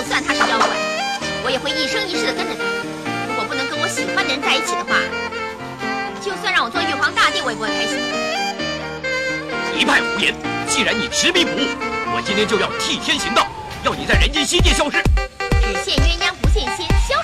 [0.00, 0.66] 就算他是妖怪，
[1.44, 2.64] 我也会一生一世的跟着他。
[3.28, 4.96] 如果不能跟我喜欢的人在一起的话，
[6.24, 8.00] 就算让我做玉皇大帝，我也不会开心。
[9.78, 10.34] 一派胡言！
[10.66, 11.68] 既然你执迷不悟，
[12.16, 13.46] 我今天就要替天行道，
[13.84, 15.02] 要你在人间仙界消失。
[15.60, 17.19] 只羡鸳鸯不羡仙，消。